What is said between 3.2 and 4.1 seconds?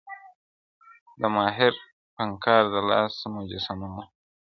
مجسمه وه!.